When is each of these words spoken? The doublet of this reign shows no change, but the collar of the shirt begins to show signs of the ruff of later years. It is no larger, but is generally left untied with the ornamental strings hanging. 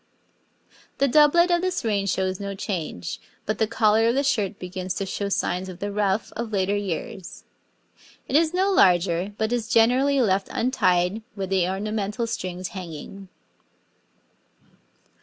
The 0.97 1.07
doublet 1.07 1.51
of 1.51 1.61
this 1.61 1.85
reign 1.85 2.07
shows 2.07 2.39
no 2.39 2.55
change, 2.55 3.19
but 3.45 3.59
the 3.59 3.67
collar 3.67 4.07
of 4.07 4.15
the 4.15 4.23
shirt 4.23 4.57
begins 4.57 4.95
to 4.95 5.05
show 5.05 5.29
signs 5.29 5.69
of 5.69 5.77
the 5.77 5.91
ruff 5.91 6.33
of 6.35 6.51
later 6.51 6.75
years. 6.75 7.43
It 8.27 8.35
is 8.35 8.51
no 8.51 8.71
larger, 8.71 9.35
but 9.37 9.53
is 9.53 9.67
generally 9.69 10.19
left 10.19 10.47
untied 10.49 11.21
with 11.35 11.51
the 11.51 11.69
ornamental 11.69 12.25
strings 12.25 12.69
hanging. 12.69 13.27